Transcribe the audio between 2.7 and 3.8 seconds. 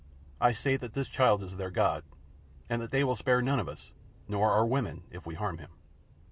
that they will spare none of